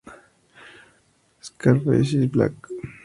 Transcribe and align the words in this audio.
Scarface 1.41 2.15
Is 2.15 2.25
Back". 2.25 2.53